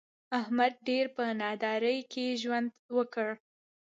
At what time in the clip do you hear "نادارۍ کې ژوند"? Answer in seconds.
1.41-2.69